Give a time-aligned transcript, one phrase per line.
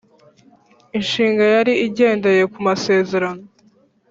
[0.97, 3.43] inshinga yari igendeye ku masezerano